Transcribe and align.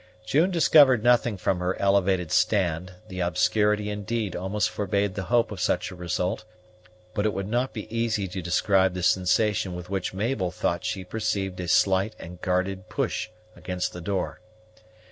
June 0.25 0.49
discovered 0.49 1.03
nothing 1.03 1.37
from 1.37 1.59
her 1.59 1.79
elevated 1.79 2.31
stand; 2.31 2.93
the 3.07 3.19
obscurity 3.19 3.91
indeed 3.91 4.35
almost 4.35 4.67
forbade 4.71 5.13
the 5.13 5.25
hope 5.25 5.51
of 5.51 5.61
such 5.61 5.91
a 5.91 5.95
result; 5.95 6.43
but 7.13 7.23
it 7.23 7.35
would 7.35 7.47
not 7.47 7.71
be 7.71 7.85
easy 7.95 8.27
to 8.27 8.41
describe 8.41 8.95
the 8.95 9.03
sensation 9.03 9.75
with 9.75 9.91
which 9.91 10.11
Mabel 10.11 10.49
thought 10.49 10.83
she 10.83 11.03
perceived 11.03 11.59
a 11.59 11.67
slight 11.67 12.15
and 12.17 12.41
guarded 12.41 12.89
push 12.89 13.29
against 13.55 13.93
the 13.93 14.01
door. 14.01 14.41